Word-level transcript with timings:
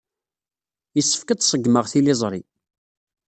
Yessefk 0.95 1.27
ad 1.29 1.37
d-ṣeggmeɣ 1.39 1.85
tiliẓri. 1.91 2.41